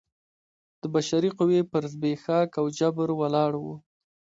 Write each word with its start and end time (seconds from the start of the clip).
د 0.81 0.83
بشري 0.93 1.29
قوې 1.37 1.61
پر 1.71 1.83
زبېښاک 1.93 2.49
او 2.59 2.65
جبر 2.77 3.09
ولاړ 3.19 3.51
و. 3.63 3.65